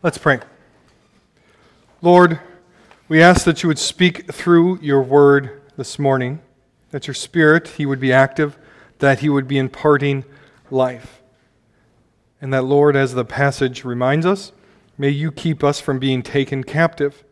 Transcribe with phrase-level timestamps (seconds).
[0.00, 0.38] Let's pray.
[2.02, 2.38] Lord,
[3.08, 6.38] we ask that you would speak through your word this morning,
[6.92, 8.56] that your spirit, he would be active,
[9.00, 10.24] that he would be imparting
[10.70, 11.20] life.
[12.40, 14.52] And that, Lord, as the passage reminds us,
[14.96, 17.24] may you keep us from being taken captive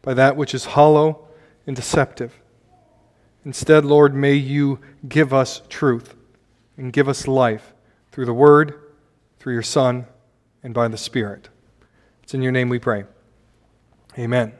[0.00, 1.26] by that which is hollow
[1.66, 2.40] and deceptive.
[3.44, 4.78] Instead, Lord, may you
[5.08, 6.14] give us truth
[6.76, 7.74] and give us life
[8.12, 8.78] through the word,
[9.40, 10.06] through your Son,
[10.62, 11.48] and by the Spirit.
[12.32, 13.04] It's in your name we pray.
[14.18, 14.54] Amen.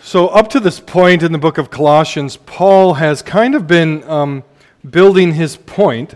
[0.00, 4.08] So, up to this point in the book of Colossians, Paul has kind of been
[4.08, 4.44] um,
[4.88, 6.14] building his point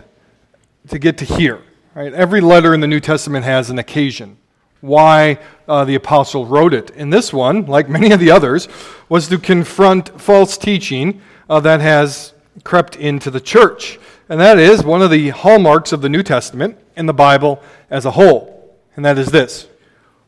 [0.87, 1.63] to get to here.
[1.95, 2.13] Right?
[2.13, 4.37] Every letter in the New Testament has an occasion
[4.79, 5.37] why
[5.67, 6.91] uh, the apostle wrote it.
[6.91, 8.69] And this one, like many of the others,
[9.09, 12.33] was to confront false teaching uh, that has
[12.63, 13.99] crept into the church.
[14.29, 18.05] And that is one of the hallmarks of the New Testament and the Bible as
[18.05, 18.60] a whole.
[18.95, 19.67] And that is this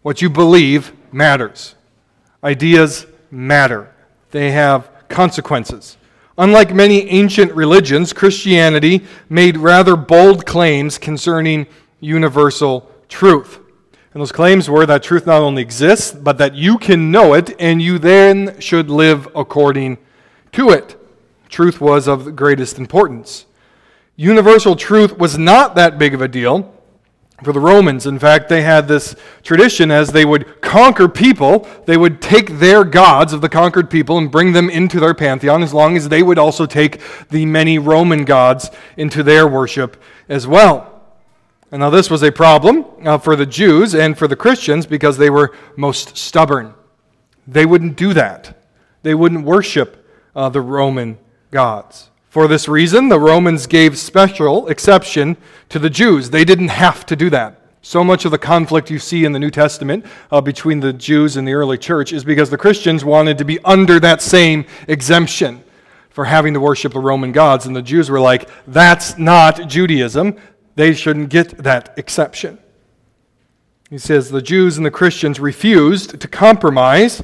[0.02, 1.75] what you believe matters.
[2.44, 3.94] Ideas matter,
[4.31, 5.97] they have consequences.
[6.38, 11.67] Unlike many ancient religions, Christianity made rather bold claims concerning
[12.00, 13.59] universal truth.
[14.14, 17.55] And those claims were that truth not only exists, but that you can know it
[17.59, 20.00] and you then should live according
[20.53, 21.00] to it.
[21.50, 23.45] Truth was of the greatest importance.
[24.16, 26.73] Universal truth was not that big of a deal
[27.44, 28.05] for the Romans.
[28.05, 32.83] In fact, they had this tradition as they would conquer people, they would take their
[32.83, 36.23] gods of the conquered people and bring them into their pantheon, as long as they
[36.23, 40.89] would also take the many Roman gods into their worship as well.
[41.71, 45.17] And now, this was a problem uh, for the Jews and for the Christians because
[45.17, 46.75] they were most stubborn.
[47.47, 48.64] They wouldn't do that,
[49.02, 51.17] they wouldn't worship uh, the Roman
[51.52, 52.09] gods.
[52.34, 55.38] For this reason, the Romans gave special exception
[55.70, 56.31] to the Jews.
[56.31, 57.62] They didn't have to do that.
[57.84, 61.38] So much of the conflict you see in the New Testament uh, between the Jews
[61.38, 65.64] and the early church is because the Christians wanted to be under that same exemption
[66.10, 67.67] for having to worship the Roman gods.
[67.67, 70.36] And the Jews were like, that's not Judaism.
[70.73, 72.58] They shouldn't get that exception.
[73.92, 77.21] He says the Jews and the Christians refused to compromise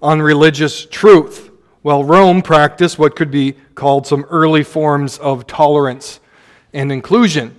[0.00, 1.50] on religious truth
[1.82, 6.20] while Rome practiced what could be called some early forms of tolerance
[6.72, 7.56] and inclusion.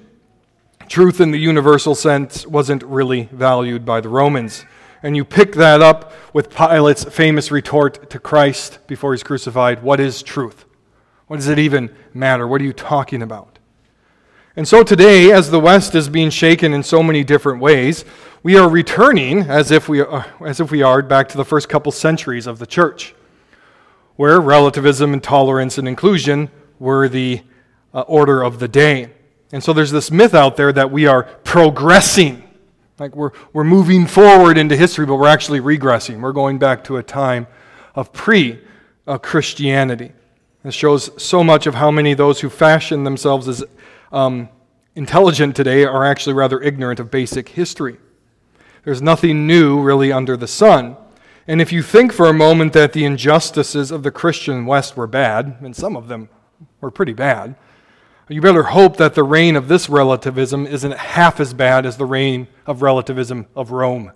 [0.87, 4.65] Truth in the universal sense wasn't really valued by the Romans.
[5.01, 9.99] And you pick that up with Pilate's famous retort to Christ before he's crucified What
[9.99, 10.65] is truth?
[11.27, 12.47] What does it even matter?
[12.47, 13.59] What are you talking about?
[14.55, 18.05] And so today, as the West is being shaken in so many different ways,
[18.43, 21.69] we are returning, as if we are, as if we are back to the first
[21.69, 23.15] couple centuries of the church
[24.15, 27.41] where relativism and tolerance and inclusion were the
[27.93, 29.09] uh, order of the day.
[29.51, 32.43] And so there's this myth out there that we are progressing.
[32.99, 36.21] Like we're, we're moving forward into history, but we're actually regressing.
[36.21, 37.47] We're going back to a time
[37.95, 38.59] of pre
[39.21, 40.11] Christianity.
[40.63, 43.63] This shows so much of how many of those who fashion themselves as
[44.11, 44.47] um,
[44.95, 47.97] intelligent today are actually rather ignorant of basic history.
[48.85, 50.95] There's nothing new really under the sun.
[51.47, 55.07] And if you think for a moment that the injustices of the Christian West were
[55.07, 56.29] bad, and some of them
[56.79, 57.55] were pretty bad,
[58.29, 62.05] you better hope that the reign of this relativism isn't half as bad as the
[62.05, 64.13] reign of relativism of Rome.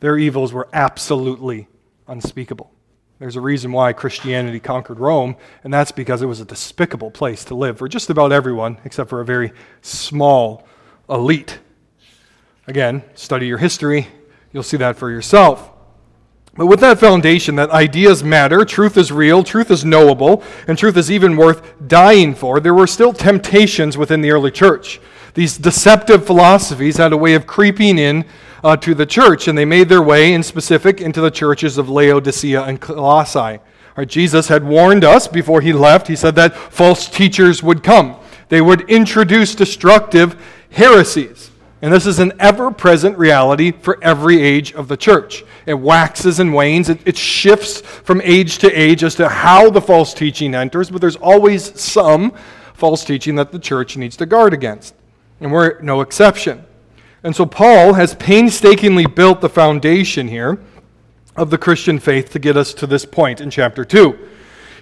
[0.00, 1.68] Their evils were absolutely
[2.08, 2.72] unspeakable.
[3.20, 7.44] There's a reason why Christianity conquered Rome, and that's because it was a despicable place
[7.44, 10.66] to live for just about everyone, except for a very small
[11.08, 11.60] elite.
[12.66, 14.08] Again, study your history,
[14.52, 15.71] you'll see that for yourself.
[16.54, 20.98] But with that foundation that ideas matter, truth is real, truth is knowable, and truth
[20.98, 25.00] is even worth dying for, there were still temptations within the early church.
[25.32, 28.26] These deceptive philosophies had a way of creeping in
[28.62, 31.88] uh, to the church, and they made their way, in specific, into the churches of
[31.88, 33.58] Laodicea and Colossae.
[33.96, 36.06] Right, Jesus had warned us before he left.
[36.08, 38.16] He said that false teachers would come.
[38.50, 40.36] They would introduce destructive
[40.70, 41.51] heresies.
[41.82, 45.44] And this is an ever present reality for every age of the church.
[45.66, 49.80] It waxes and wanes, it, it, shifts from age to age as to how the
[49.80, 52.32] false teaching enters, but there's always some
[52.74, 54.94] false teaching that the church needs to guard against.
[55.40, 56.64] And we're no exception.
[57.24, 60.60] And so Paul has painstakingly built the foundation here
[61.36, 64.16] of the Christian faith to get us to this point in chapter 2.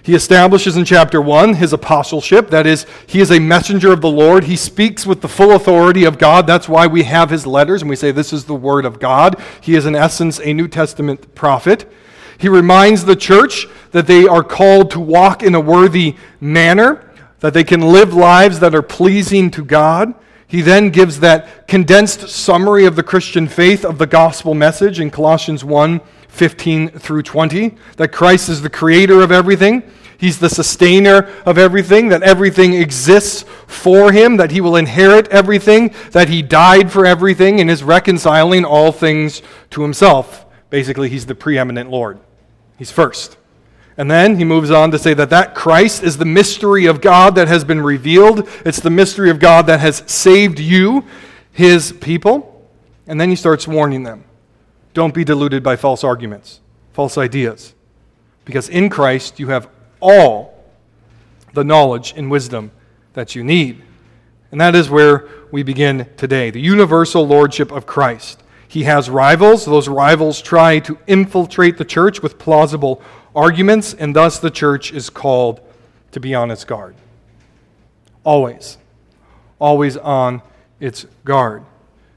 [0.03, 2.49] He establishes in chapter 1 his apostleship.
[2.49, 4.45] That is, he is a messenger of the Lord.
[4.45, 6.47] He speaks with the full authority of God.
[6.47, 9.39] That's why we have his letters and we say this is the word of God.
[9.61, 11.91] He is, in essence, a New Testament prophet.
[12.39, 17.07] He reminds the church that they are called to walk in a worthy manner,
[17.39, 20.15] that they can live lives that are pleasing to God.
[20.47, 25.11] He then gives that condensed summary of the Christian faith of the gospel message in
[25.11, 26.01] Colossians 1
[26.31, 29.83] 15 through 20 that Christ is the creator of everything,
[30.17, 35.95] He's the sustainer of everything, that everything exists for Him, that He will inherit everything,
[36.11, 39.41] that He died for everything, and is reconciling all things
[39.71, 40.45] to Himself.
[40.69, 42.19] Basically, He's the preeminent Lord.
[42.77, 43.37] He's first.
[43.97, 47.35] And then he moves on to say that that Christ is the mystery of God
[47.35, 48.47] that has been revealed.
[48.65, 51.05] It's the mystery of God that has saved you,
[51.51, 52.67] his people.
[53.05, 54.23] And then he starts warning them
[54.93, 56.59] don't be deluded by false arguments,
[56.93, 57.73] false ideas.
[58.45, 60.63] Because in Christ you have all
[61.53, 62.71] the knowledge and wisdom
[63.13, 63.81] that you need.
[64.51, 68.43] And that is where we begin today the universal lordship of Christ.
[68.67, 69.65] He has rivals.
[69.65, 73.01] Those rivals try to infiltrate the church with plausible
[73.35, 75.59] arguments, and thus the church is called
[76.11, 76.95] to be on its guard.
[78.23, 78.77] Always.
[79.59, 80.41] Always on
[80.79, 81.63] its guard.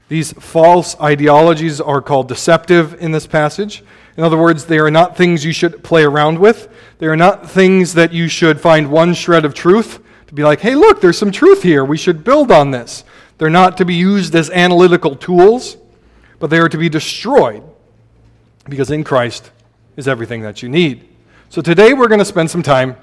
[0.07, 3.83] These false ideologies are called deceptive in this passage.
[4.17, 6.69] In other words, they are not things you should play around with.
[6.99, 10.61] They are not things that you should find one shred of truth to be like,
[10.61, 11.83] hey, look, there's some truth here.
[11.83, 13.03] We should build on this.
[13.37, 15.77] They're not to be used as analytical tools,
[16.39, 17.63] but they are to be destroyed
[18.69, 19.51] because in Christ
[19.97, 21.07] is everything that you need.
[21.49, 22.95] So today we're going to spend some time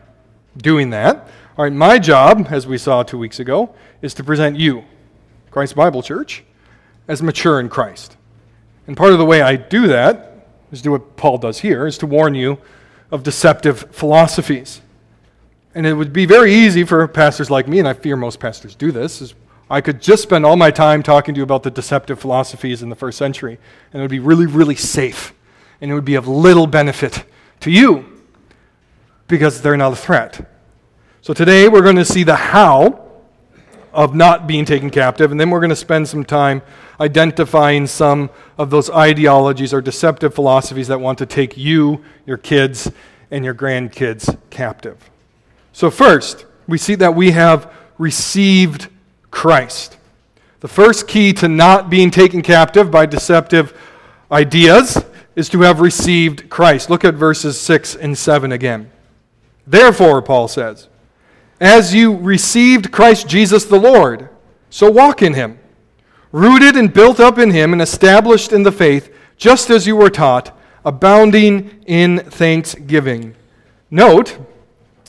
[0.57, 1.29] doing that.
[1.57, 4.85] All right, my job, as we saw two weeks ago, is to present you,
[5.51, 6.45] Christ Bible Church,
[7.09, 8.17] as mature in Christ.
[8.87, 11.99] And part of the way I do that is do what Paul does here, is
[11.99, 12.59] to warn you
[13.11, 14.81] of deceptive philosophies.
[15.75, 18.75] And it would be very easy for pastors like me, and I fear most pastors
[18.75, 19.35] do this, is
[19.71, 22.89] I could just spend all my time talking to you about the deceptive philosophies in
[22.89, 23.59] the first century,
[23.93, 25.33] and it would be really, really safe,
[25.81, 27.25] and it would be of little benefit
[27.61, 28.05] to you
[29.29, 30.51] because they're not a threat.
[31.23, 33.02] So today we're going to see the how
[33.93, 35.31] of not being taken captive.
[35.31, 36.63] And then we're going to spend some time
[36.99, 42.91] identifying some of those ideologies or deceptive philosophies that want to take you, your kids,
[43.31, 45.11] and your grandkids captive.
[45.73, 48.89] So, first, we see that we have received
[49.31, 49.97] Christ.
[50.61, 53.77] The first key to not being taken captive by deceptive
[54.31, 55.03] ideas
[55.35, 56.91] is to have received Christ.
[56.91, 58.91] Look at verses 6 and 7 again.
[59.67, 60.89] Therefore, Paul says,
[61.63, 64.29] as you received Christ Jesus the Lord,
[64.69, 65.61] so walk in him,
[66.33, 70.11] rooted and built up in him and established in the faith, just as you were
[70.11, 73.37] taught, abounding in thanksgiving.
[73.93, 74.37] Note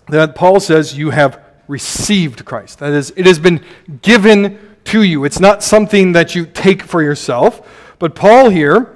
[0.10, 2.78] that Paul says you have received Christ.
[2.80, 3.66] That is, it has been
[4.04, 5.26] given to you.
[5.26, 7.68] It's not something that you take for yourself.
[7.98, 8.96] But Paul here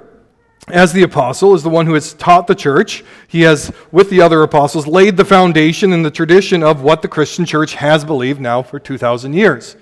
[0.72, 3.04] as the apostle, is the one who has taught the church.
[3.26, 7.08] He has, with the other apostles, laid the foundation in the tradition of what the
[7.08, 9.76] Christian church has believed now for 2,000 years.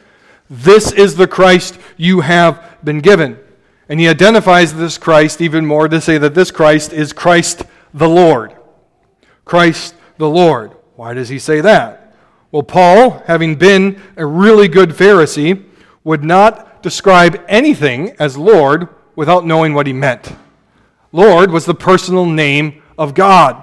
[0.48, 3.38] This is the Christ you have been given.
[3.88, 8.08] And he identifies this Christ even more to say that this Christ is Christ the
[8.08, 8.54] Lord.
[9.44, 10.72] Christ the Lord.
[10.96, 12.14] Why does he say that?
[12.50, 15.64] Well, Paul, having been a really good Pharisee,
[16.04, 20.32] would not describe anything as Lord without knowing what he meant.
[21.16, 23.62] Lord was the personal name of God.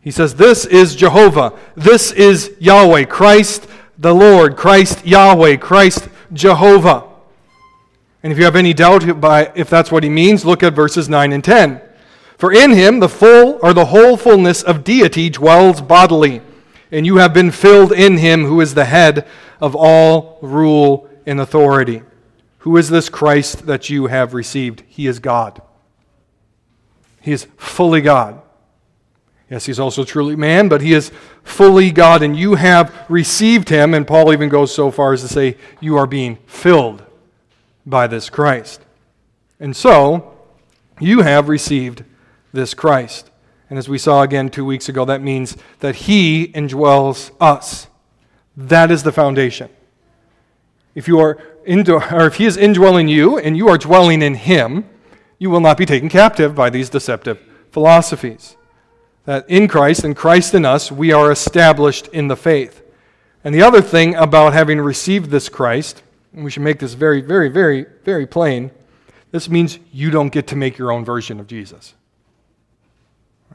[0.00, 1.52] He says, This is Jehovah.
[1.76, 3.68] This is Yahweh, Christ
[4.00, 7.04] the Lord, Christ Yahweh, Christ Jehovah.
[8.22, 11.32] And if you have any doubt if that's what he means, look at verses 9
[11.32, 11.82] and 10.
[12.38, 16.40] For in him the full or the whole fullness of deity dwells bodily,
[16.90, 19.26] and you have been filled in him who is the head
[19.60, 22.02] of all rule and authority.
[22.60, 24.82] Who is this Christ that you have received?
[24.88, 25.60] He is God.
[27.20, 28.40] He is fully God.
[29.50, 31.10] Yes, he's also truly man, but he is
[31.42, 33.94] fully God, and you have received him.
[33.94, 37.04] And Paul even goes so far as to say, You are being filled
[37.84, 38.80] by this Christ.
[39.58, 40.36] And so,
[41.00, 42.04] you have received
[42.52, 43.30] this Christ.
[43.68, 47.88] And as we saw again two weeks ago, that means that he indwells us.
[48.56, 49.68] That is the foundation.
[50.94, 54.34] If you are into, or if he is indwelling you and you are dwelling in
[54.34, 54.88] him,
[55.40, 57.40] you will not be taken captive by these deceptive
[57.72, 58.56] philosophies.
[59.24, 62.82] That in Christ and Christ in us, we are established in the faith.
[63.42, 66.02] And the other thing about having received this Christ,
[66.34, 68.70] and we should make this very, very, very, very plain,
[69.30, 71.94] this means you don't get to make your own version of Jesus.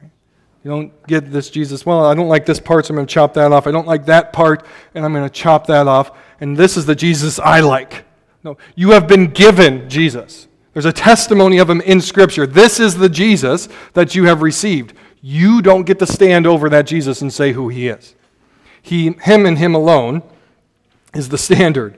[0.02, 3.14] You don't get this Jesus, well, I don't like this part, so I'm going to
[3.14, 3.68] chop that off.
[3.68, 4.66] I don't like that part,
[4.96, 6.18] and I'm going to chop that off.
[6.42, 8.04] And this is the Jesus I like.
[8.44, 10.48] No, you have been given Jesus.
[10.76, 12.46] There's a testimony of him in Scripture.
[12.46, 14.94] This is the Jesus that you have received.
[15.22, 18.14] You don't get to stand over that Jesus and say who he is.
[18.82, 20.22] He, him and him alone
[21.14, 21.94] is the standard.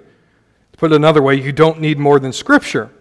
[0.74, 2.91] To put it another way, you don't need more than Scripture.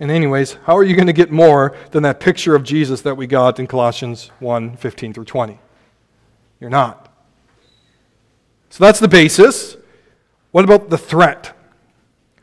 [0.00, 3.14] And, anyways, how are you going to get more than that picture of Jesus that
[3.14, 5.60] we got in Colossians 1 15 through 20?
[6.58, 7.08] You're not.
[8.70, 9.76] So that's the basis.
[10.50, 11.56] What about the threat?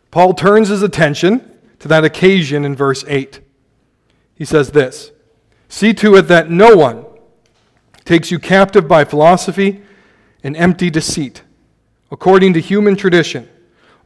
[0.10, 3.42] Paul turns his attention to that occasion in verse 8.
[4.36, 5.12] He says this
[5.70, 7.06] See to it that no one
[8.06, 9.82] takes you captive by philosophy
[10.44, 11.44] and empty deceit,
[12.12, 13.50] according to human tradition,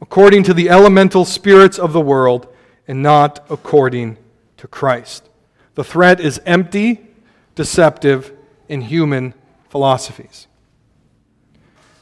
[0.01, 2.47] according to the elemental spirits of the world,
[2.87, 4.17] and not according
[4.57, 5.29] to Christ.
[5.75, 7.07] The threat is empty,
[7.55, 8.31] deceptive,
[8.67, 9.33] and human
[9.69, 10.47] philosophies.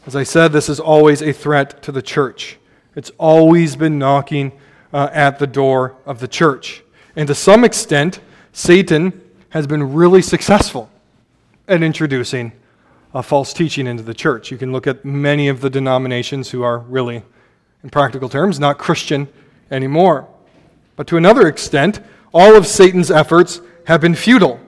[0.06, 2.58] As I said, this is always a threat to the church.
[2.96, 4.54] It's always been knocking
[4.94, 6.84] uh, at the door of the church.
[7.16, 8.20] And to some extent,
[8.54, 10.90] Satan has been really successful
[11.68, 12.52] at introducing
[13.14, 14.52] uh, false teaching into the church.
[14.52, 17.24] You can look at many of the denominations who are really,
[17.84, 19.28] in practical terms, not Christian
[19.72, 20.28] anymore.
[20.96, 22.02] But to another extent,
[22.34, 24.60] all of Satan's efforts have been futile.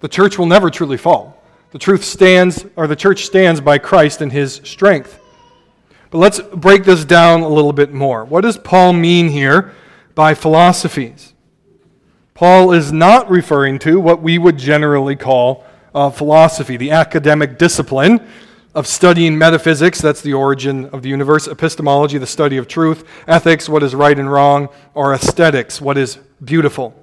[0.00, 1.42] The church will never truly fall.
[1.72, 5.19] The truth stands, or the church stands by Christ and his strength.
[6.10, 8.24] But let's break this down a little bit more.
[8.24, 9.72] What does Paul mean here
[10.14, 11.34] by philosophies?
[12.34, 15.64] Paul is not referring to what we would generally call
[15.94, 18.26] uh, philosophy, the academic discipline
[18.74, 23.68] of studying metaphysics, that's the origin of the universe, epistemology, the study of truth, ethics,
[23.68, 26.94] what is right and wrong, or aesthetics, what is beautiful.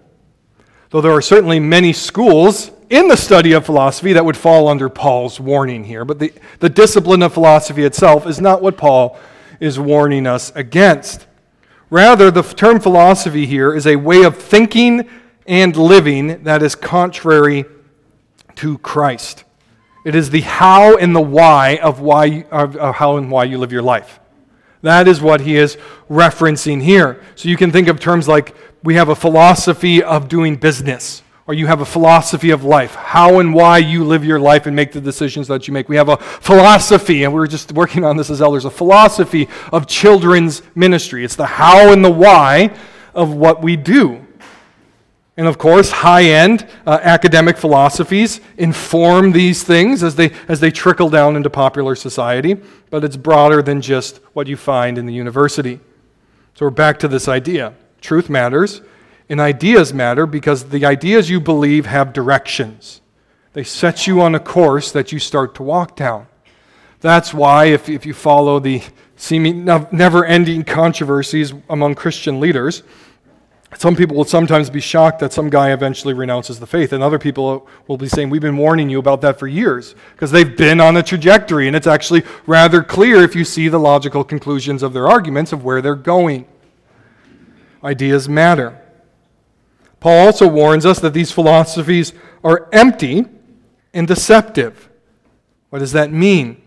[0.90, 4.90] Though there are certainly many schools in the study of philosophy that would fall under
[4.90, 6.06] Paul's warning here.
[6.06, 9.18] But the, the discipline of philosophy itself is not what Paul
[9.60, 11.28] is warning us against.
[11.90, 15.10] Rather, the term philosophy here is a way of thinking
[15.46, 17.66] and living that is contrary
[18.56, 19.44] to Christ.
[20.06, 23.72] It is the how and the why of, why, of, how and why you live
[23.72, 24.20] your life.
[24.82, 25.78] That is what he is
[26.10, 27.22] referencing here.
[27.36, 31.54] So you can think of terms like we have a philosophy of doing business or
[31.54, 34.92] you have a philosophy of life, how and why you live your life and make
[34.92, 35.88] the decisions that you make.
[35.88, 39.48] We have a philosophy, and we are just working on this as elders, a philosophy
[39.72, 41.24] of children's ministry.
[41.24, 42.76] It's the how and the why
[43.14, 44.26] of what we do.
[45.38, 50.72] And of course, high end uh, academic philosophies inform these things as they, as they
[50.72, 52.56] trickle down into popular society,
[52.90, 55.80] but it's broader than just what you find in the university.
[56.56, 58.82] So we're back to this idea truth matters
[59.30, 63.02] and ideas matter because the ideas you believe have directions.
[63.54, 66.28] They set you on a course that you start to walk down.
[67.00, 68.82] That's why, if, if you follow the
[69.16, 72.84] seeming never ending controversies among Christian leaders,
[73.76, 77.20] some people will sometimes be shocked that some guy eventually renounces the faith, and other
[77.20, 80.80] people will be saying, We've been warning you about that for years, because they've been
[80.80, 84.94] on a trajectory, and it's actually rather clear if you see the logical conclusions of
[84.94, 86.48] their arguments of where they're going.
[87.84, 88.82] Ideas matter.
[90.00, 92.14] Paul also warns us that these philosophies
[92.44, 93.26] are empty
[93.94, 94.90] and deceptive.
[95.70, 96.62] What does that mean?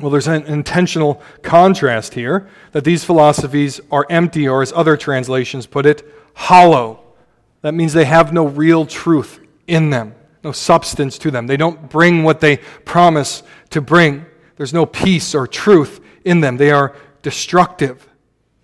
[0.00, 5.66] Well, there's an intentional contrast here that these philosophies are empty, or as other translations
[5.66, 7.00] put it, hollow.
[7.60, 11.46] That means they have no real truth in them, no substance to them.
[11.46, 14.26] They don't bring what they promise to bring.
[14.56, 16.56] There's no peace or truth in them.
[16.56, 18.08] They are destructive.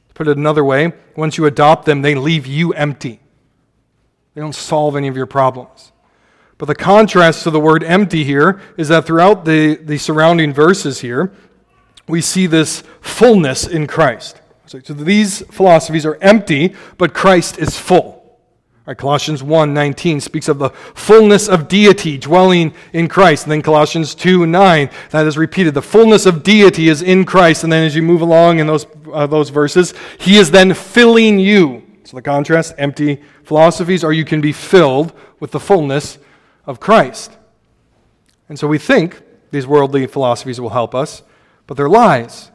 [0.08, 3.20] To put it another way, once you adopt them, they leave you empty.
[4.38, 5.90] They don't solve any of your problems.
[6.58, 11.00] But the contrast to the word empty here is that throughout the, the surrounding verses
[11.00, 11.32] here,
[12.06, 14.40] we see this fullness in Christ.
[14.66, 18.38] So these philosophies are empty, but Christ is full.
[18.86, 23.42] Right, Colossians 1 19 speaks of the fullness of deity dwelling in Christ.
[23.42, 25.74] And then Colossians 2 9, that is repeated.
[25.74, 27.64] The fullness of deity is in Christ.
[27.64, 31.40] And then as you move along in those, uh, those verses, he is then filling
[31.40, 36.16] you so the contrast empty philosophies, or you can be filled with the fullness
[36.64, 37.36] of Christ.
[38.48, 41.22] And so we think these worldly philosophies will help us,
[41.66, 42.50] but they're lies.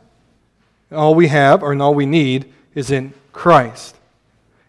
[0.92, 3.96] All we have, or all we need, is in Christ.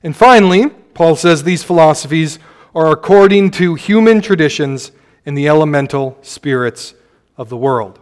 [0.03, 2.39] And finally, Paul says these philosophies
[2.75, 4.93] are according to human traditions
[5.25, 6.93] and the elemental spirits
[7.39, 7.99] of the world.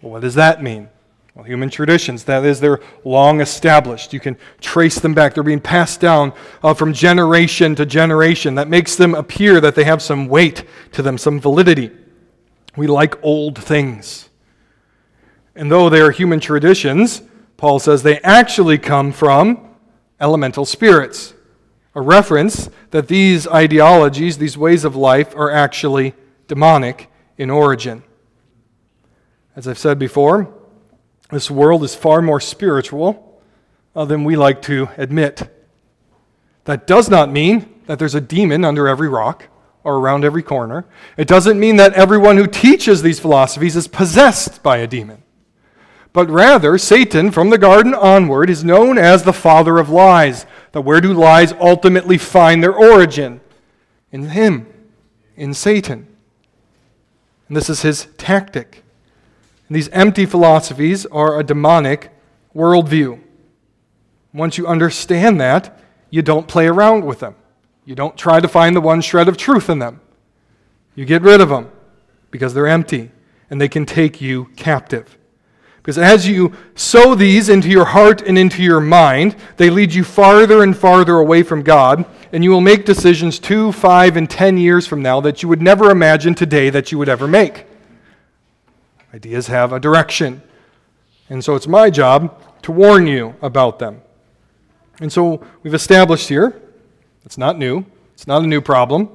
[0.00, 0.88] Well, what does that mean?
[1.34, 4.12] Well, human traditions, that is, they're long established.
[4.12, 5.34] You can trace them back.
[5.34, 8.54] They're being passed down uh, from generation to generation.
[8.54, 11.90] That makes them appear that they have some weight to them, some validity.
[12.76, 14.28] We like old things.
[15.56, 17.22] And though they are human traditions,
[17.56, 19.74] Paul says they actually come from
[20.20, 21.34] elemental spirits.
[21.96, 26.14] A reference that these ideologies, these ways of life, are actually
[26.46, 28.04] demonic in origin.
[29.56, 30.53] As I've said before,
[31.34, 33.40] this world is far more spiritual
[33.96, 35.50] uh, than we like to admit.
[36.64, 39.48] That does not mean that there's a demon under every rock
[39.82, 40.86] or around every corner.
[41.16, 45.22] It doesn't mean that everyone who teaches these philosophies is possessed by a demon.
[46.14, 50.46] But rather, Satan, from the garden onward, is known as the father of lies.
[50.72, 53.40] That where do lies ultimately find their origin?
[54.12, 54.72] In him,
[55.36, 56.06] in Satan.
[57.48, 58.83] And this is his tactic.
[59.68, 62.10] And these empty philosophies are a demonic
[62.54, 63.20] worldview.
[64.32, 65.78] Once you understand that,
[66.10, 67.34] you don't play around with them.
[67.84, 70.00] You don't try to find the one shred of truth in them.
[70.94, 71.70] You get rid of them
[72.30, 73.10] because they're empty
[73.50, 75.18] and they can take you captive.
[75.76, 80.02] Because as you sow these into your heart and into your mind, they lead you
[80.02, 84.56] farther and farther away from God, and you will make decisions two, five, and ten
[84.56, 87.66] years from now that you would never imagine today that you would ever make.
[89.14, 90.42] Ideas have a direction.
[91.30, 94.02] And so it's my job to warn you about them.
[94.98, 96.60] And so we've established here,
[97.24, 99.08] it's not new, it's not a new problem.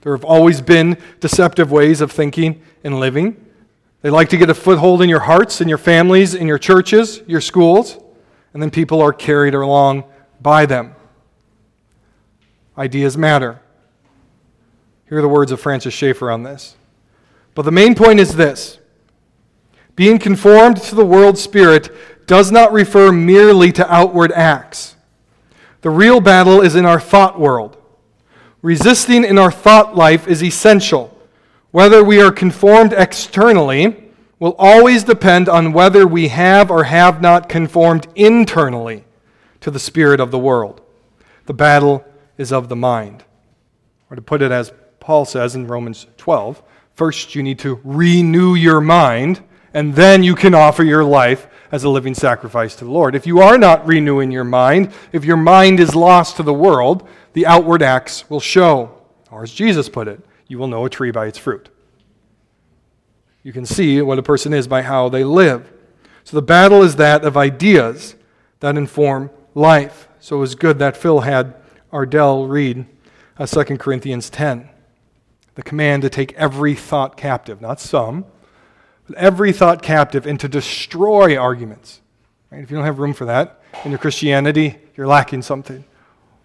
[0.00, 3.44] There have always been deceptive ways of thinking and living.
[4.02, 7.22] They like to get a foothold in your hearts, in your families, in your churches,
[7.28, 7.96] your schools,
[8.52, 10.02] and then people are carried along
[10.40, 10.96] by them.
[12.76, 13.60] Ideas matter.
[15.08, 16.74] Here are the words of Francis Schaeffer on this.
[17.54, 18.77] But the main point is this
[19.98, 21.90] being conformed to the world spirit
[22.28, 24.94] does not refer merely to outward acts.
[25.80, 27.76] The real battle is in our thought world.
[28.62, 31.12] Resisting in our thought life is essential
[31.72, 34.04] whether we are conformed externally
[34.38, 39.04] will always depend on whether we have or have not conformed internally
[39.60, 40.80] to the spirit of the world.
[41.46, 42.04] The battle
[42.36, 43.24] is of the mind.
[44.10, 46.62] Or to put it as Paul says in Romans 12,
[46.94, 49.42] first you need to renew your mind,
[49.74, 53.14] and then you can offer your life as a living sacrifice to the Lord.
[53.14, 57.06] If you are not renewing your mind, if your mind is lost to the world,
[57.34, 58.98] the outward acts will show.
[59.30, 61.68] Or as Jesus put it, you will know a tree by its fruit.
[63.42, 65.70] You can see what a person is by how they live.
[66.24, 68.14] So the battle is that of ideas
[68.60, 70.08] that inform life.
[70.20, 71.54] So it was good that Phil had
[71.92, 72.86] Ardell read
[73.38, 74.68] uh, 2 Corinthians 10.
[75.54, 78.26] The command to take every thought captive, not some,
[79.16, 82.00] every thought captive, and to destroy arguments.
[82.50, 82.62] Right?
[82.62, 85.84] If you don't have room for that in your Christianity, you're lacking something.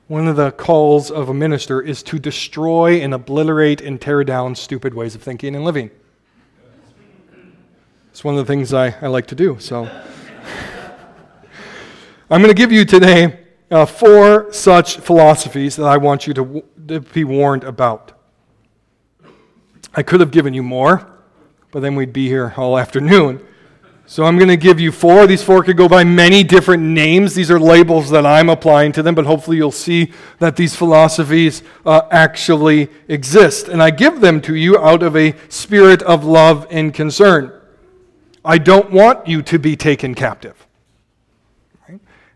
[0.08, 4.56] One of the calls of a minister is to destroy and obliterate and tear down
[4.56, 5.90] stupid ways of thinking and living.
[8.12, 9.58] It's one of the things I, I like to do.
[9.60, 9.86] So
[12.30, 13.40] I'm going to give you today
[13.72, 18.12] uh, four such philosophies that I want you to, to be warned about.
[19.96, 21.08] I could have given you more,
[21.74, 23.46] but then we'd be here all afternoon.
[24.06, 25.26] So I'm going to give you four.
[25.28, 27.34] These four could go by many different names.
[27.34, 31.64] These are labels that I'm applying to them, but hopefully you'll see that these philosophies
[31.86, 33.70] uh, actually exist.
[33.70, 37.60] And I give them to you out of a spirit of love and concern.
[38.46, 40.68] I don't want you to be taken captive.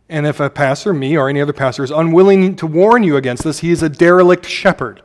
[0.10, 3.43] And if a pastor, me or any other pastor, is unwilling to warn you against
[3.43, 5.02] this, he is a derelict shepherd.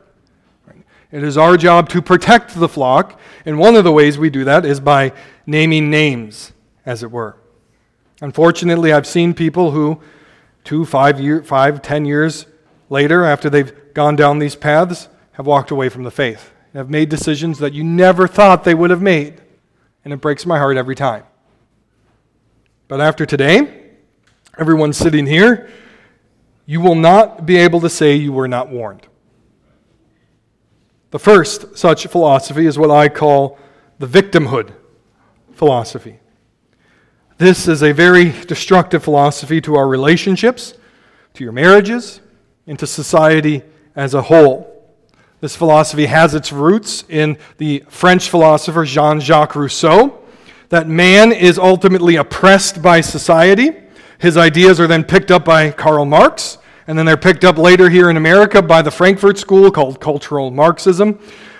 [1.13, 4.43] It is our job to protect the flock, and one of the ways we do
[4.45, 5.13] that is by
[5.45, 6.53] naming names
[6.87, 7.37] as it were.
[8.19, 10.01] Unfortunately, I've seen people who,
[10.63, 12.47] two, five, year, five, ten years
[12.89, 17.09] later, after they've gone down these paths, have walked away from the faith, have made
[17.09, 19.39] decisions that you never thought they would have made.
[20.03, 21.25] And it breaks my heart every time.
[22.87, 23.91] But after today,
[24.57, 25.69] everyone sitting here,
[26.65, 29.05] you will not be able to say you were not warned.
[31.13, 33.59] The first such philosophy is what I call
[33.99, 34.73] the victimhood
[35.51, 36.19] philosophy.
[37.37, 40.73] This is a very destructive philosophy to our relationships,
[41.35, 42.19] to your marriages,
[42.65, 43.61] and to society
[43.95, 44.91] as a whole.
[45.39, 50.19] This philosophy has its roots in the French philosopher Jean Jacques Rousseau,
[50.69, 53.69] that man is ultimately oppressed by society.
[54.17, 57.89] His ideas are then picked up by Karl Marx, and then they're picked up later
[57.89, 61.19] here in America by the Frankfurt School called Cultural Marxism.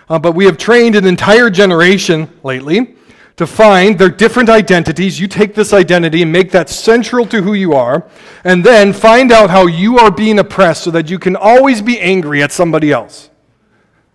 [0.09, 2.95] Uh, but we have trained an entire generation lately
[3.35, 5.19] to find their different identities.
[5.19, 8.07] You take this identity and make that central to who you are,
[8.43, 11.99] and then find out how you are being oppressed so that you can always be
[11.99, 13.29] angry at somebody else.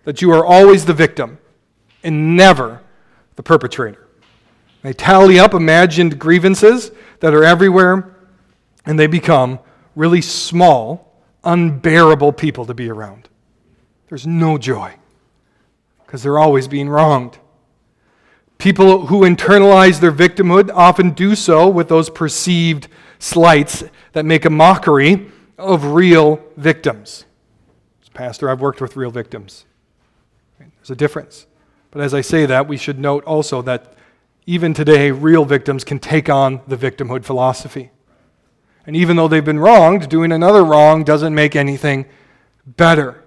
[0.05, 1.37] That you are always the victim
[2.03, 2.81] and never
[3.35, 4.07] the perpetrator.
[4.83, 8.15] They tally up imagined grievances that are everywhere,
[8.85, 9.59] and they become
[9.99, 13.27] really small, unbearable people to be around.
[14.07, 14.93] There's no joy
[16.05, 17.37] because they're always being wronged.
[18.57, 22.87] People who internalize their victimhood often do so with those perceived
[23.19, 23.83] slights
[24.13, 27.25] that make a mockery of real victims.
[28.01, 29.65] As pastor, I've worked with real victims.
[30.59, 31.45] There's a difference.
[31.91, 33.95] But as I say that, we should note also that
[34.45, 37.91] even today, real victims can take on the victimhood philosophy.
[38.85, 42.05] And even though they've been wronged, doing another wrong doesn't make anything
[42.65, 43.23] better.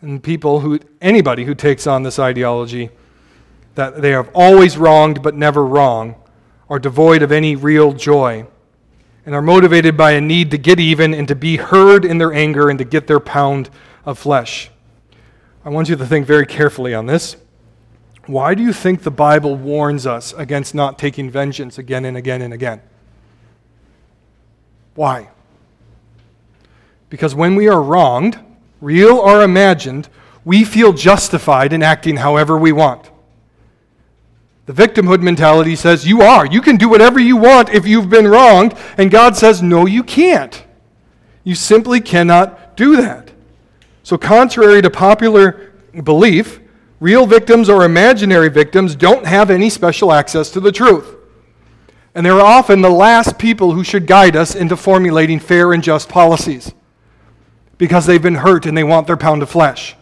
[0.00, 2.90] And people who, anybody who takes on this ideology
[3.74, 6.16] that they have always wronged but never wrong,
[6.68, 8.46] are devoid of any real joy
[9.26, 12.32] and are motivated by a need to get even and to be heard in their
[12.32, 13.68] anger and to get their pound
[14.04, 14.70] of flesh.
[15.64, 17.36] I want you to think very carefully on this.
[18.26, 22.40] Why do you think the Bible warns us against not taking vengeance again and again
[22.40, 22.80] and again?
[25.00, 25.30] Why?
[27.08, 28.38] Because when we are wronged,
[28.82, 30.10] real or imagined,
[30.44, 33.10] we feel justified in acting however we want.
[34.66, 36.44] The victimhood mentality says you are.
[36.44, 38.76] You can do whatever you want if you've been wronged.
[38.98, 40.66] And God says, no, you can't.
[41.44, 43.32] You simply cannot do that.
[44.02, 45.72] So, contrary to popular
[46.04, 46.60] belief,
[47.00, 51.19] real victims or imaginary victims don't have any special access to the truth.
[52.20, 56.10] And they're often the last people who should guide us into formulating fair and just
[56.10, 56.74] policies
[57.78, 59.96] because they've been hurt and they want their pound of flesh.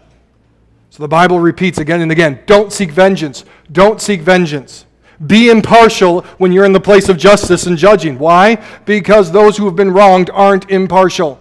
[0.91, 3.45] So the Bible repeats again and again don't seek vengeance.
[3.71, 4.85] Don't seek vengeance.
[5.25, 8.19] Be impartial when you're in the place of justice and judging.
[8.19, 8.57] Why?
[8.85, 11.39] Because those who have been wronged aren't impartial.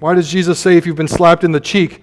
[0.00, 2.02] Why does Jesus say if you've been slapped in the cheek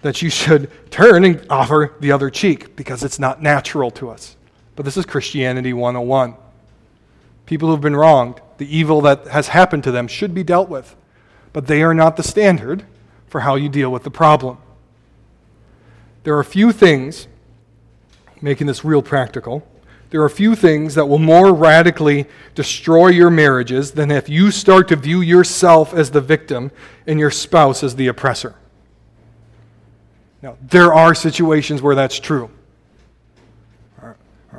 [0.00, 2.76] that you should turn and offer the other cheek?
[2.76, 4.35] Because it's not natural to us.
[4.76, 6.34] But this is Christianity 101.
[7.46, 10.94] People who've been wronged, the evil that has happened to them should be dealt with.
[11.52, 12.84] But they are not the standard
[13.26, 14.58] for how you deal with the problem.
[16.24, 17.26] There are a few things,
[18.40, 19.66] making this real practical,
[20.10, 24.50] there are a few things that will more radically destroy your marriages than if you
[24.50, 26.70] start to view yourself as the victim
[27.06, 28.54] and your spouse as the oppressor.
[30.42, 32.50] Now, there are situations where that's true.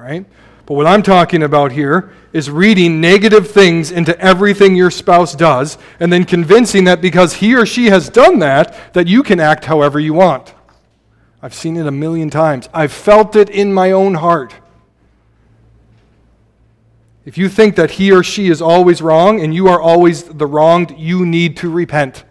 [0.08, 0.26] Right?
[0.66, 5.78] But what I'm talking about here is reading negative things into everything your spouse does
[6.00, 9.66] and then convincing that because he or she has done that, that you can act
[9.66, 10.54] however you want.
[11.42, 12.70] I've seen it a million times.
[12.74, 14.56] I've felt it in my own heart.
[17.26, 20.48] If you think that he or she is always wrong and you are always the
[20.48, 22.24] wronged, you need to repent.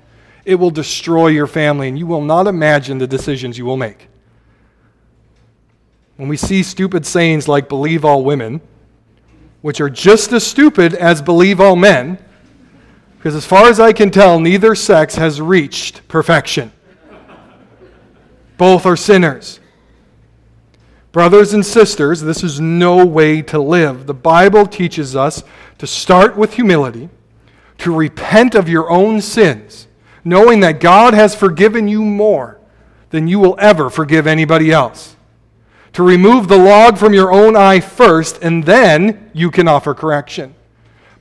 [0.46, 4.08] It will destroy your family, and you will not imagine the decisions you will make.
[6.16, 8.60] When we see stupid sayings like believe all women,
[9.60, 12.18] which are just as stupid as believe all men,
[13.18, 16.72] because as far as I can tell, neither sex has reached perfection.
[18.56, 19.60] Both are sinners.
[21.12, 24.06] Brothers and sisters, this is no way to live.
[24.06, 25.42] The Bible teaches us
[25.78, 27.08] to start with humility,
[27.78, 29.86] to repent of your own sins,
[30.24, 32.58] knowing that God has forgiven you more
[33.10, 35.15] than you will ever forgive anybody else
[35.96, 40.54] to remove the log from your own eye first, and then you can offer correction.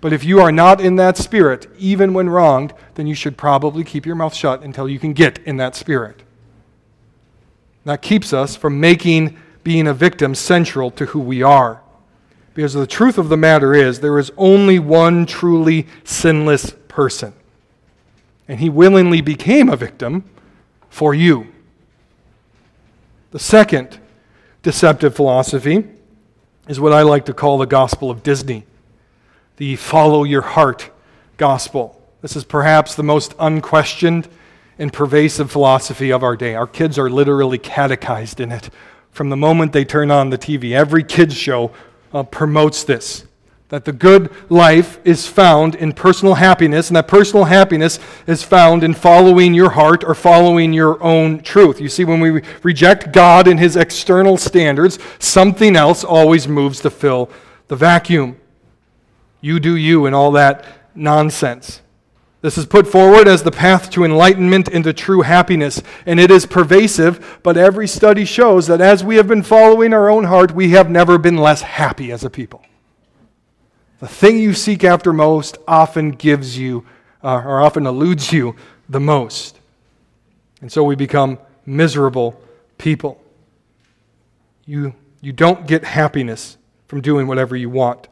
[0.02, 3.86] But if you are not in that spirit, even when wronged, then you should probably
[3.86, 6.24] keep your mouth shut until you can get in that spirit.
[7.86, 11.82] That keeps us from making being a victim central to who we are.
[12.54, 17.32] Because the truth of the matter is, there is only one truly sinless person.
[18.50, 20.26] And he willingly became a victim
[20.90, 21.48] for you.
[23.32, 24.02] The second
[24.66, 25.86] deceptive philosophy
[26.68, 28.66] is what I like to call the gospel of Disney,
[29.58, 30.90] the follow your heart
[31.38, 32.02] gospel.
[32.24, 34.28] This is perhaps the most unquestioned
[34.80, 36.56] and pervasive philosophy of our day.
[36.56, 38.72] Our kids are literally catechized in it
[39.12, 40.72] from the moment they turn on the TV.
[40.72, 41.72] Every kids show
[42.12, 43.28] uh, promotes this
[43.70, 48.84] that the good life is found in personal happiness, and that personal happiness is found
[48.84, 51.82] in following your heart or following your own truth.
[51.82, 56.92] You see, when we reject God and His external standards, something else always moves to
[56.92, 57.30] fill
[57.68, 58.38] the vacuum.
[59.42, 61.82] You do you and all that nonsense.
[62.42, 66.46] This is put forward as the path to enlightenment into true happiness, and it is
[66.46, 70.70] pervasive, but every study shows that as we have been following our own heart, we
[70.70, 72.64] have never been less happy as a people.
[74.00, 76.86] The thing you seek after most often gives you,
[77.24, 78.56] uh, or often eludes you
[78.90, 79.60] the most.
[80.62, 82.40] And so we become miserable
[82.78, 83.22] people.
[84.66, 88.08] You, you don't get happiness from doing whatever you want,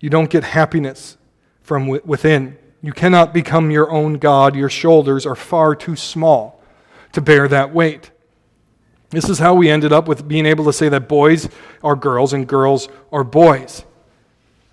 [0.00, 1.16] you don't get happiness
[1.62, 2.56] from within.
[2.82, 4.54] You cannot become your own God.
[4.54, 6.62] Your shoulders are far too small
[7.12, 8.10] to bear that weight.
[9.10, 11.48] This is how we ended up with being able to say that boys
[11.82, 13.84] are girls and girls are boys.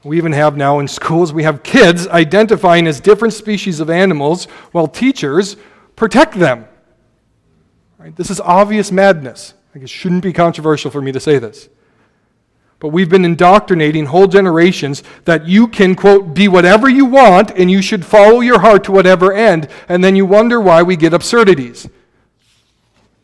[0.03, 4.45] We even have now in schools, we have kids identifying as different species of animals
[4.73, 5.55] while teachers
[5.95, 6.67] protect them.
[7.97, 8.13] Right?
[8.15, 9.53] This is obvious madness.
[9.73, 11.69] Like it shouldn't be controversial for me to say this.
[12.79, 17.71] But we've been indoctrinating whole generations that you can, quote, be whatever you want and
[17.71, 19.69] you should follow your heart to whatever end.
[19.87, 21.87] And then you wonder why we get absurdities.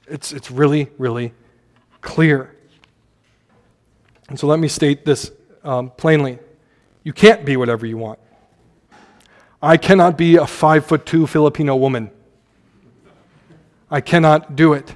[0.08, 1.34] It's, it's really, really
[2.00, 2.56] clear.
[4.30, 5.30] And so let me state this
[5.65, 6.39] um, plainly
[7.04, 8.20] you can't be whatever you want.
[9.62, 12.12] I cannot be a five foot two Filipino woman.
[13.92, 14.96] I cannot do it.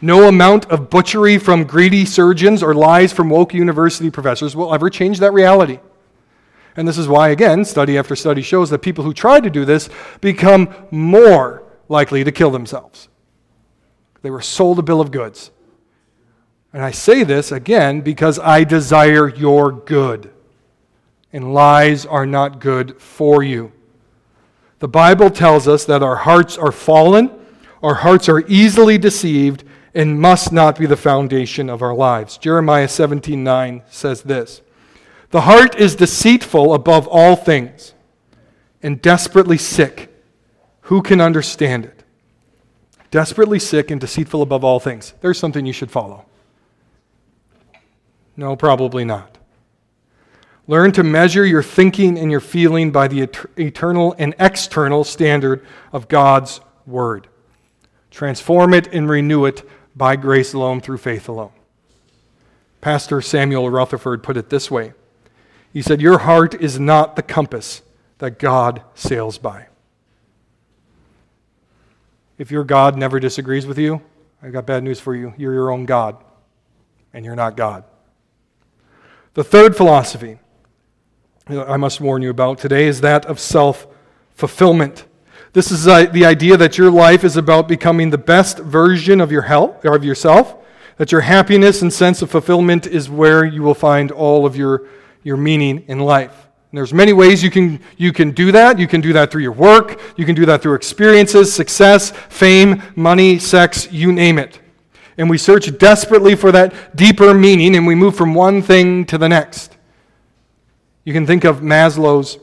[0.00, 4.90] No amount of butchery from greedy surgeons or lies from woke university professors will ever
[4.90, 5.78] change that reality.
[6.76, 9.64] And this is why, again, study after study shows that people who try to do
[9.64, 9.88] this
[10.20, 13.08] become more likely to kill themselves.
[14.22, 15.52] They were sold a bill of goods.
[16.72, 20.31] And I say this, again, because I desire your good.
[21.32, 23.72] And lies are not good for you.
[24.80, 27.30] The Bible tells us that our hearts are fallen,
[27.82, 29.64] our hearts are easily deceived,
[29.94, 32.38] and must not be the foundation of our lives.
[32.38, 34.62] Jeremiah 17:9 says this.
[35.30, 37.94] The heart is deceitful above all things
[38.82, 40.12] and desperately sick.
[40.82, 42.02] Who can understand it?
[43.10, 45.14] Desperately sick and deceitful above all things.
[45.20, 46.24] There's something you should follow.
[48.36, 49.31] No, probably not.
[50.68, 56.08] Learn to measure your thinking and your feeling by the eternal and external standard of
[56.08, 57.28] God's Word.
[58.10, 61.52] Transform it and renew it by grace alone, through faith alone.
[62.80, 64.92] Pastor Samuel Rutherford put it this way
[65.72, 67.82] He said, Your heart is not the compass
[68.18, 69.66] that God sails by.
[72.38, 74.00] If your God never disagrees with you,
[74.42, 75.34] I've got bad news for you.
[75.36, 76.16] You're your own God,
[77.12, 77.84] and you're not God.
[79.34, 80.38] The third philosophy
[81.48, 83.88] I must warn you about today is that of self
[84.34, 85.06] fulfillment.
[85.52, 89.32] This is uh, the idea that your life is about becoming the best version of,
[89.32, 90.56] your health, of yourself,
[90.96, 94.86] that your happiness and sense of fulfillment is where you will find all of your,
[95.24, 96.48] your meaning in life.
[96.70, 98.78] And there's many ways you can, you can do that.
[98.78, 102.82] You can do that through your work, you can do that through experiences, success, fame,
[102.94, 104.60] money, sex, you name it.
[105.18, 109.18] And we search desperately for that deeper meaning and we move from one thing to
[109.18, 109.76] the next.
[111.04, 112.38] You can think of Maslow's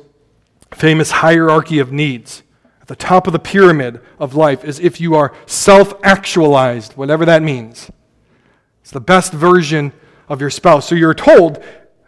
[0.74, 2.44] famous hierarchy of needs
[2.82, 7.26] At the top of the pyramid of life is if you are self actualized, whatever
[7.26, 7.90] that means.
[8.82, 9.94] It's the best version
[10.28, 10.88] of your spouse.
[10.88, 11.64] So you're told,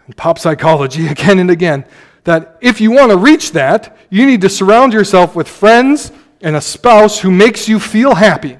[0.07, 1.85] in pop psychology again and again,
[2.23, 6.11] that if you want to reach that, you need to surround yourself with friends
[6.41, 8.57] and a spouse who makes you feel happy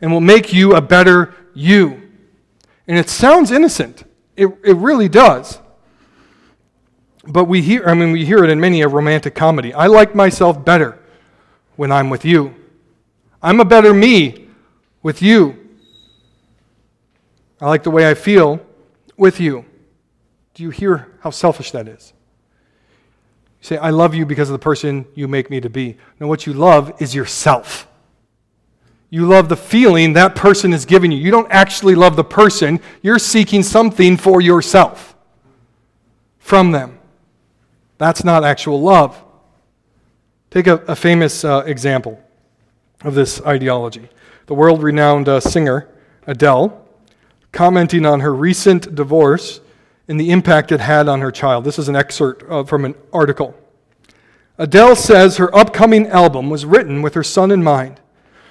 [0.00, 2.02] and will make you a better you.
[2.86, 4.04] And it sounds innocent.
[4.36, 5.60] It, it really does.
[7.26, 9.74] But we hear, I mean, we hear it in many a romantic comedy.
[9.74, 10.98] I like myself better
[11.76, 12.54] when I'm with you.
[13.42, 14.48] I'm a better me
[15.02, 15.56] with you.
[17.60, 18.60] I like the way I feel
[19.16, 19.64] with you.
[20.54, 22.12] Do you hear how selfish that is?
[23.60, 25.96] You say, I love you because of the person you make me to be.
[26.20, 27.88] No, what you love is yourself.
[29.10, 31.18] You love the feeling that person is giving you.
[31.18, 35.16] You don't actually love the person, you're seeking something for yourself
[36.38, 36.97] from them.
[37.98, 39.22] That's not actual love.
[40.50, 42.22] Take a, a famous uh, example
[43.02, 44.08] of this ideology.
[44.46, 45.88] The world renowned uh, singer,
[46.26, 46.86] Adele,
[47.52, 49.60] commenting on her recent divorce
[50.08, 51.64] and the impact it had on her child.
[51.64, 53.54] This is an excerpt uh, from an article.
[54.56, 58.00] Adele says her upcoming album was written with her son in mind,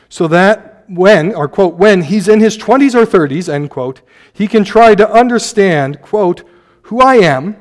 [0.07, 4.47] so that when, or quote, when he's in his 20s or 30s, end quote, he
[4.47, 6.47] can try to understand, quote,
[6.83, 7.57] who I am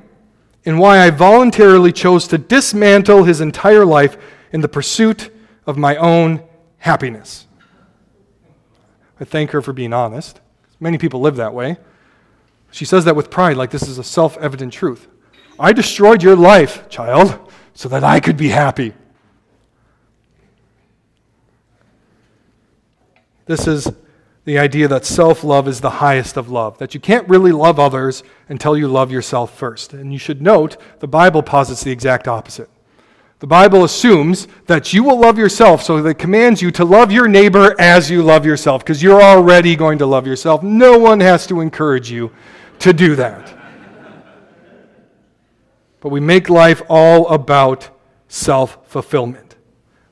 [0.66, 4.16] and why I voluntarily chose to dismantle his entire life
[4.52, 5.30] in the pursuit
[5.64, 6.42] of my own
[6.78, 7.46] happiness.
[9.20, 10.40] I thank her for being honest.
[10.80, 11.78] Many people live that way.
[12.72, 15.06] She says that with pride, like this is a self evident truth.
[15.58, 18.92] I destroyed your life, child, so that I could be happy.
[23.46, 23.88] This is
[24.46, 27.80] the idea that self love is the highest of love, that you can't really love
[27.80, 29.92] others until you love yourself first.
[29.92, 32.70] And you should note the Bible posits the exact opposite.
[33.40, 37.26] The Bible assumes that you will love yourself, so it commands you to love your
[37.26, 40.62] neighbor as you love yourself, because you're already going to love yourself.
[40.62, 42.30] No one has to encourage you
[42.78, 43.52] to do that.
[45.98, 47.90] But we make life all about
[48.28, 49.56] self fulfillment.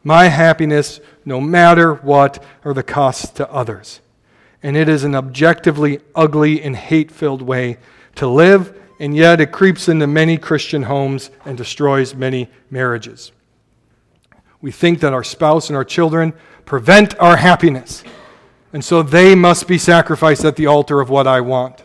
[0.02, 4.00] My happiness, no matter what, are the costs to others
[4.64, 7.78] and it is an objectively ugly and hate filled way
[8.16, 13.32] to live and yet it creeps into many Christian homes and destroys many marriages.
[14.60, 16.32] We think that our spouse and our children
[16.64, 18.04] prevent our happiness,
[18.72, 21.82] and so they must be sacrificed at the altar of what I want.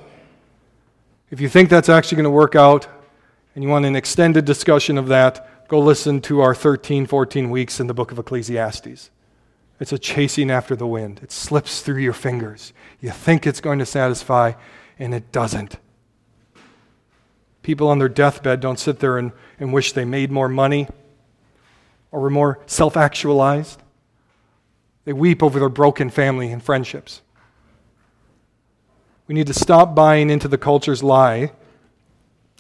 [1.30, 2.88] If you think that's actually going to work out
[3.54, 7.80] and you want an extended discussion of that, go listen to our 13, 14 weeks
[7.80, 9.10] in the book of Ecclesiastes.
[9.80, 11.22] It's a chasing after the wind.
[11.24, 12.74] It slips through your fingers.
[13.00, 14.54] You think it's going to satisfy,
[14.98, 15.78] and it doesn't.
[17.62, 20.88] People on their deathbed don't sit there and, and wish they made more money
[22.12, 23.82] or were more self actualized.
[25.06, 27.22] They weep over their broken family and friendships.
[29.28, 31.52] We need to stop buying into the culture's lie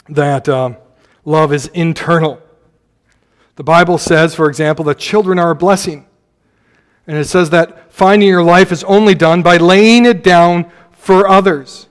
[0.08, 0.76] that uh,
[1.26, 2.42] love is internal.
[3.56, 6.06] The Bible says, for example, that children are a blessing.
[7.10, 11.28] And it says that finding your life is only done by laying it down for
[11.28, 11.88] others.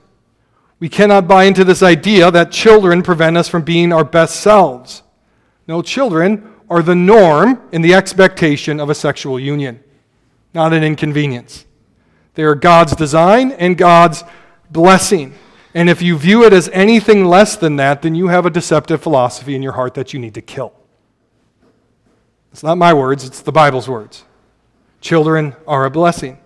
[0.79, 5.03] We cannot buy into this idea that children prevent us from being our best selves.
[5.67, 9.83] No, children are the norm in the expectation of a sexual union,
[10.55, 11.67] not an inconvenience.
[12.35, 14.23] They are God's design and God's
[14.71, 15.35] blessing.
[15.75, 19.03] And if you view it as anything less than that, then you have a deceptive
[19.03, 20.75] philosophy in your heart that you need to kill.
[22.53, 24.23] It's not my words, it's the Bible's words.
[25.01, 26.39] Children are a blessing.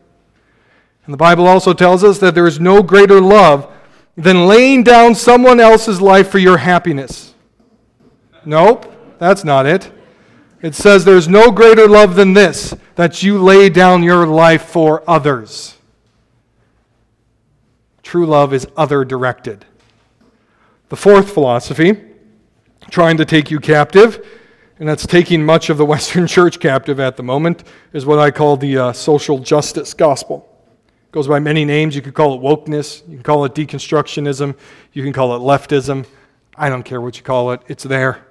[1.05, 3.73] And the Bible also tells us that there is no greater love
[4.17, 7.35] than laying down someone else's life for your happiness.
[8.45, 9.91] Nope, that's not it.
[10.61, 15.03] It says there's no greater love than this, that you lay down your life for
[15.11, 15.77] others.
[18.03, 19.65] True love is other directed.
[20.89, 21.99] The fourth philosophy,
[22.91, 24.25] trying to take you captive,
[24.83, 28.33] and that's taking much of the Western church captive at the moment, is what I
[28.33, 30.49] call the uh, social justice gospel.
[31.07, 31.95] It goes by many names.
[31.95, 34.57] You could call it wokeness, you can call it deconstructionism,
[34.93, 36.05] you can call it leftism.
[36.57, 38.27] I don't care what you call it, it's there.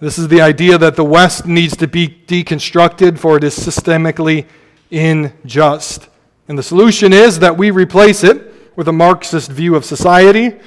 [0.00, 4.46] This is the idea that the West needs to be deconstructed, for it is systemically
[4.90, 6.08] unjust.
[6.48, 10.58] And the solution is that we replace it with a Marxist view of society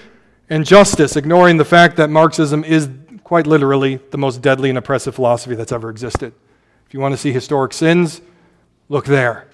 [0.48, 2.88] and justice, ignoring the fact that Marxism is
[3.28, 6.34] quite literally the most deadly and oppressive philosophy that's ever existed.
[6.86, 8.22] If you want to see historic sins,
[8.88, 9.50] look there.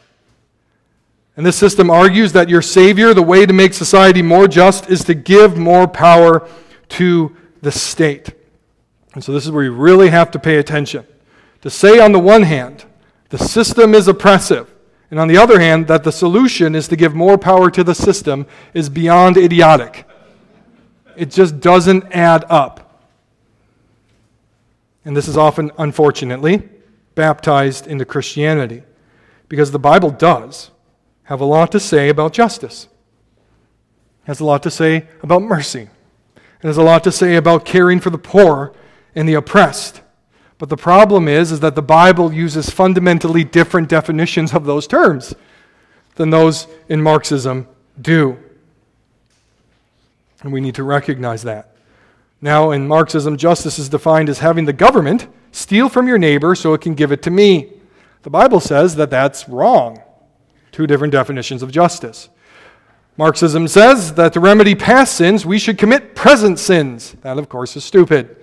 [1.36, 5.04] And this system argues that your Savior, the way to make society more just, is
[5.06, 6.48] to give more power
[6.90, 8.36] to the state.
[9.16, 11.08] And so this is where you really have to pay attention.
[11.62, 12.86] To say, on the one hand,
[13.30, 14.72] the system is oppressive,
[15.10, 17.96] and on the other hand, that the solution is to give more power to the
[17.96, 20.08] system is beyond idiotic.
[21.18, 22.83] It just doesn't add up.
[25.06, 26.70] And this is often, unfortunately,
[27.16, 28.84] baptized into Christianity
[29.50, 30.72] because the Bible does
[31.24, 32.88] have a lot to say about justice.
[34.24, 35.90] It has a lot to say about mercy.
[36.36, 38.74] It has a lot to say about caring for the poor
[39.16, 40.02] and the oppressed.
[40.58, 45.36] But the problem is, is that the Bible uses fundamentally different definitions of those terms
[46.16, 47.68] than those in Marxism
[48.02, 48.38] do.
[50.42, 51.73] And we need to recognize that.
[52.44, 56.74] Now, in Marxism, justice is defined as having the government steal from your neighbor so
[56.74, 57.72] it can give it to me.
[58.24, 60.02] The Bible says that that's wrong.
[60.74, 62.28] Two different definitions of justice.
[63.16, 67.16] Marxism says that to remedy past sins, we should commit present sins.
[67.22, 68.36] That, of course, is stupid.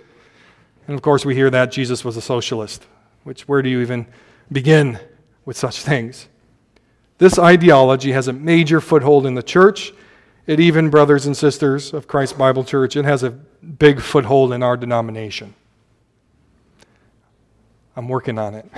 [0.86, 2.86] And of course, we hear that Jesus was a socialist,
[3.24, 4.06] which, where do you even
[4.50, 4.98] begin
[5.44, 6.26] with such things?
[7.18, 9.92] This ideology has a major foothold in the church.
[10.46, 14.62] It even, brothers and sisters of Christ Bible Church, it has a big foothold in
[14.62, 15.55] our denomination.
[17.96, 18.70] I'm working on it.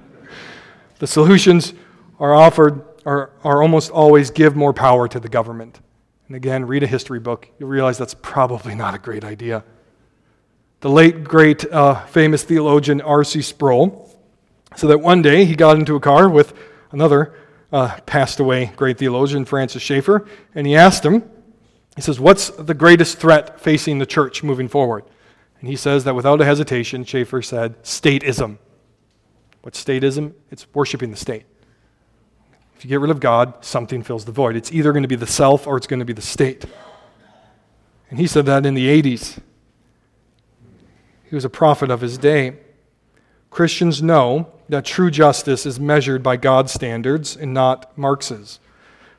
[0.98, 1.74] the solutions
[2.18, 5.80] are offered are, are almost always give more power to the government.
[6.26, 7.48] And again, read a history book.
[7.58, 9.64] You'll realize that's probably not a great idea
[10.80, 13.42] the late, great, uh, famous theologian R.C.
[13.42, 14.08] Sproul,
[14.76, 16.52] so that one day he got into a car with
[16.92, 17.34] another
[17.72, 21.28] uh, passed away great theologian, Francis Schaeffer, and he asked him,
[21.94, 25.04] he says, What's the greatest threat facing the church moving forward?
[25.60, 28.58] And he says that without a hesitation, Schaeffer said, Statism.
[29.62, 30.32] What's statism?
[30.52, 31.44] It's worshiping the state.
[32.76, 34.54] If you get rid of God, something fills the void.
[34.54, 36.64] It's either going to be the self or it's going to be the state.
[38.08, 39.40] And he said that in the 80s.
[41.28, 42.58] He was a prophet of his day.
[43.50, 48.58] Christians know that true justice is measured by God's standards and not Marx's.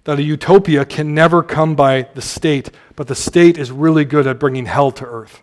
[0.03, 4.27] That a utopia can never come by the state, but the state is really good
[4.27, 5.41] at bringing hell to earth.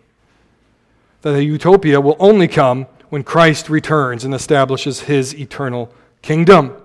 [1.21, 6.75] That a utopia will only come when Christ returns and establishes his eternal kingdom.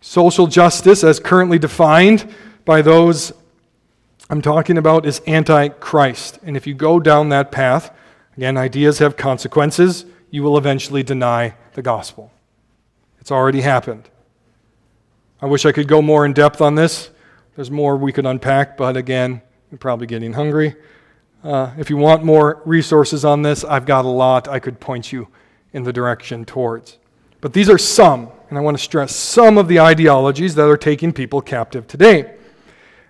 [0.00, 2.32] Social justice, as currently defined
[2.64, 3.32] by those
[4.30, 6.38] I'm talking about is antichrist.
[6.42, 7.94] And if you go down that path,
[8.36, 12.32] again, ideas have consequences, you will eventually deny the gospel.
[13.20, 14.10] It's already happened.
[15.40, 17.10] I wish I could go more in depth on this.
[17.54, 20.74] There's more we could unpack, but again, you're probably getting hungry.
[21.44, 25.12] Uh, if you want more resources on this, I've got a lot I could point
[25.12, 25.28] you
[25.72, 26.98] in the direction towards.
[27.40, 30.76] But these are some, and I want to stress some of the ideologies that are
[30.76, 32.34] taking people captive today.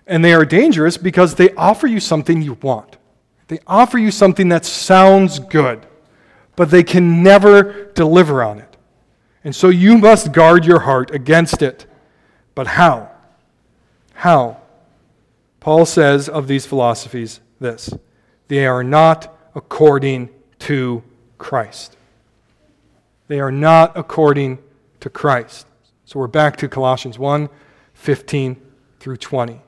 [0.05, 2.97] And they are dangerous because they offer you something you want.
[3.47, 5.87] They offer you something that sounds good,
[6.59, 8.75] but they can never deliver on it.
[9.45, 11.85] And so you must guard your heart against it.
[12.53, 13.11] But how?
[14.13, 14.57] How?
[15.61, 17.93] Paul says of these philosophies this
[18.49, 21.01] they are not according to
[21.37, 21.95] Christ.
[23.29, 24.59] They are not according
[24.99, 25.65] to Christ.
[26.03, 27.47] So we're back to Colossians 1
[27.93, 28.61] 15
[28.99, 29.61] through 20.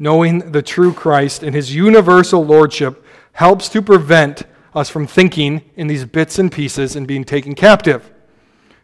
[0.00, 4.42] Knowing the true Christ and his universal lordship helps to prevent
[4.74, 8.10] us from thinking in these bits and pieces and being taken captive.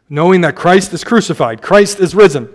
[0.09, 2.49] Knowing that Christ is crucified, Christ is risen,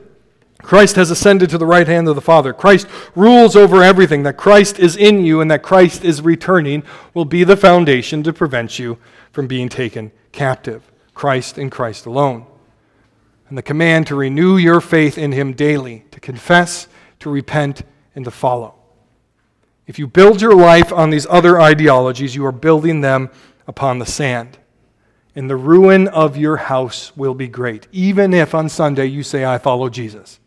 [0.66, 2.52] Christ has ascended to the right hand of the Father.
[2.52, 4.24] Christ rules over everything.
[4.24, 6.84] That Christ is in you and that Christ is returning
[7.14, 8.98] will be the foundation to prevent you
[9.32, 10.92] from being taken captive.
[11.14, 12.48] Christ and Christ alone.
[13.48, 16.88] And the command to renew your faith in Him daily, to confess,
[17.20, 17.84] to repent,
[18.16, 18.74] and to follow.
[19.88, 23.30] If you build your life on these other ideologies, you are building them
[23.68, 24.58] upon the sand.
[25.36, 29.46] And the ruin of your house will be great, even if on Sunday you say,
[29.46, 30.40] I follow Jesus.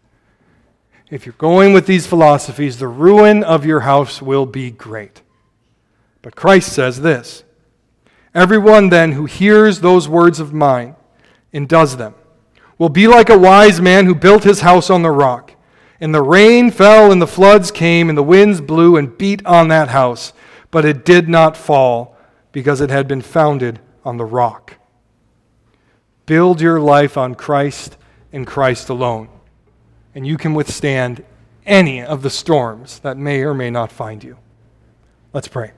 [1.11, 5.23] If you're going with these philosophies, the ruin of your house will be great.
[6.23, 7.45] But Christ says this
[8.35, 10.97] Everyone then who hears those words of mine
[11.53, 12.15] and does them
[12.77, 15.53] will be like a wise man who built his house on the rock.
[16.01, 19.69] And the rain fell, and the floods came, and the winds blew and beat on
[19.69, 20.33] that house,
[20.71, 22.17] but it did not fall
[22.53, 24.75] because it had been founded on the rock.
[26.27, 27.97] Build your life on Christ
[28.33, 29.29] and Christ alone
[30.19, 31.23] and you can withstand
[31.65, 34.37] any of the storms that may or may not find you.
[35.33, 35.71] Let's pray.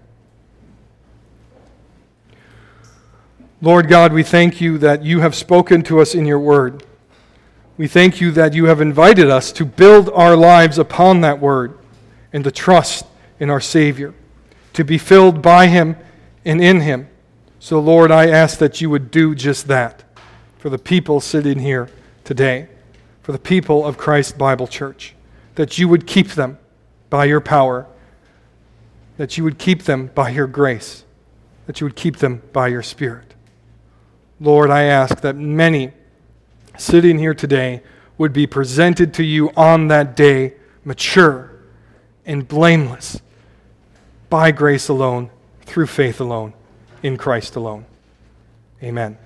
[3.61, 6.85] Lord God, we thank you that you have spoken to us in your word.
[7.81, 11.79] We thank you that you have invited us to build our lives upon that word
[12.31, 13.07] and to trust
[13.39, 14.13] in our Savior,
[14.75, 15.97] to be filled by him
[16.45, 17.09] and in him.
[17.59, 20.05] So, Lord, I ask that you would do just that
[20.59, 21.89] for the people sitting here
[22.23, 22.69] today
[23.23, 25.15] for the people of Christ Bible Church,
[25.55, 26.59] that you would keep them
[27.09, 27.87] by your power,
[29.17, 31.05] that you would keep them by your grace,
[31.67, 33.33] that you would keep them by your Spirit.
[34.39, 35.93] Lord, I ask that many
[36.81, 37.83] sitting here today
[38.19, 40.55] would be presented to you on that day
[40.85, 41.51] mature
[42.27, 43.21] and blameless
[44.29, 45.31] by grace alone,
[45.63, 46.53] through faith alone,
[47.03, 47.85] in Christ alone.
[48.83, 49.19] Amen.